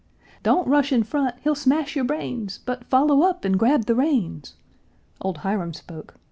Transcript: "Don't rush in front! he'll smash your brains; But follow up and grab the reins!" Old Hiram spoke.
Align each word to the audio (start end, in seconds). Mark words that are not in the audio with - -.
"Don't 0.41 0.67
rush 0.67 0.91
in 0.91 1.03
front! 1.03 1.35
he'll 1.43 1.53
smash 1.53 1.95
your 1.95 2.05
brains; 2.05 2.59
But 2.65 2.83
follow 2.85 3.21
up 3.21 3.45
and 3.45 3.55
grab 3.59 3.85
the 3.85 3.93
reins!" 3.93 4.55
Old 5.21 5.37
Hiram 5.45 5.75
spoke. 5.75 6.15